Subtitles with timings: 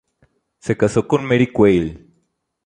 [0.57, 2.07] Se casó con Mary Quayle.